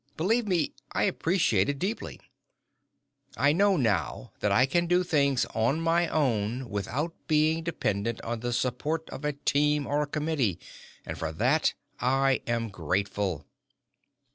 Believe 0.17 0.47
me, 0.47 0.73
I 0.93 1.03
appreciate 1.03 1.69
it 1.69 1.77
deeply. 1.77 2.19
I 3.37 3.53
know 3.53 3.77
now 3.77 4.31
that 4.39 4.51
I 4.51 4.65
can 4.65 4.87
do 4.87 5.03
things 5.03 5.45
on 5.53 5.79
my 5.79 6.07
own 6.07 6.71
without 6.71 7.13
being 7.27 7.61
dependent 7.63 8.19
on 8.23 8.39
the 8.39 8.51
support 8.51 9.07
of 9.11 9.23
a 9.23 9.33
team 9.33 9.85
or 9.85 10.01
a 10.01 10.07
committee, 10.07 10.57
and 11.05 11.19
for 11.19 11.31
that 11.33 11.75
I 11.99 12.41
am 12.47 12.69
grateful. 12.69 13.45